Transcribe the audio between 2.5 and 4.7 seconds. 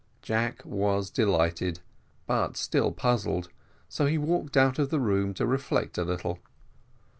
still puzzled, so he walked